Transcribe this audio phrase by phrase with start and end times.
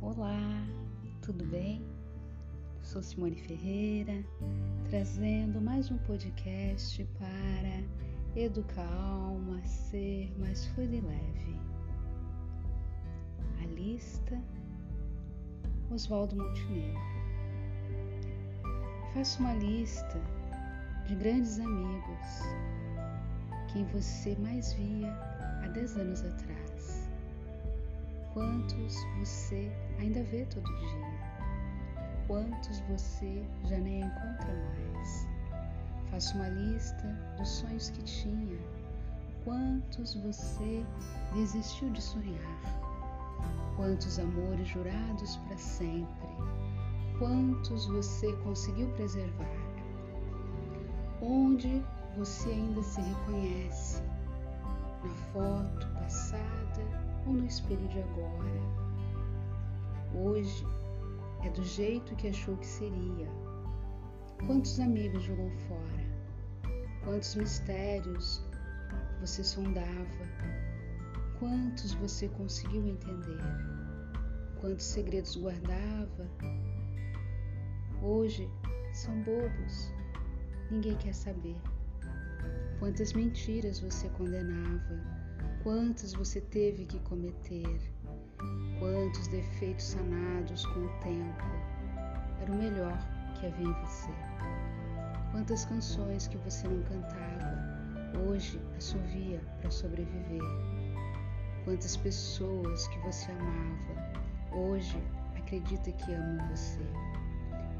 [0.00, 0.66] Olá,
[1.22, 1.84] tudo bem?
[2.82, 4.24] Sou Simone Ferreira,
[4.88, 11.60] trazendo mais um podcast para educar a alma, ser mais fluido e leve.
[13.62, 14.42] A lista
[15.90, 17.00] Oswaldo Montenegro.
[19.12, 20.20] Faça uma lista
[21.06, 22.42] de grandes amigos,
[23.72, 25.12] quem você mais via
[25.62, 27.08] há 10 anos atrás.
[28.32, 31.30] Quantos você ainda vê todo dia?
[32.26, 35.28] Quantos você já nem encontra mais?
[36.10, 37.06] Faça uma lista
[37.38, 38.58] dos sonhos que tinha.
[39.44, 40.84] Quantos você
[41.34, 42.80] desistiu de sonhar?
[43.76, 46.28] Quantos amores jurados para sempre?
[47.18, 49.46] Quantos você conseguiu preservar?
[51.22, 51.82] Onde
[52.16, 54.02] você ainda se reconhece?
[55.02, 56.82] Na foto passada
[57.26, 58.60] ou no espelho de agora?
[60.14, 60.66] Hoje
[61.44, 63.28] é do jeito que achou que seria.
[64.46, 66.10] Quantos amigos jogou fora?
[67.04, 68.42] Quantos mistérios
[69.20, 70.50] você sondava?
[71.38, 73.40] Quantos você conseguiu entender?
[74.60, 76.28] Quantos segredos guardava?
[78.02, 78.50] Hoje
[78.92, 79.92] são bobos,
[80.70, 81.56] ninguém quer saber.
[82.80, 84.98] Quantas mentiras você condenava?
[85.62, 87.78] Quantos você teve que cometer?
[88.78, 91.44] Quantos defeitos sanados com o tempo?
[92.40, 92.98] Era o melhor
[93.34, 94.10] que havia em você.
[95.30, 100.40] Quantas canções que você não cantava, hoje assovia para sobreviver.
[101.66, 104.96] Quantas pessoas que você amava, hoje
[105.36, 106.80] acredita que amam você.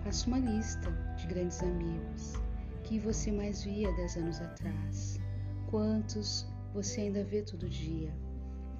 [0.04, 2.49] Faça uma lista de grandes amigos
[2.90, 5.20] que você mais via dez anos atrás.
[5.70, 8.12] Quantos você ainda vê todo dia?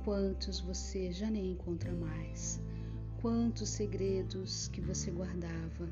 [0.05, 2.61] Quantos você já nem encontra mais?
[3.23, 5.89] Quantos segredos que você guardava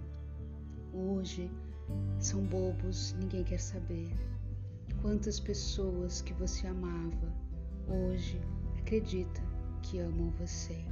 [0.93, 1.48] hoje
[2.19, 4.10] são bobos, ninguém quer saber.
[5.00, 7.32] Quantas pessoas que você amava
[7.87, 8.41] hoje
[8.81, 9.41] acredita
[9.81, 10.84] que amam você.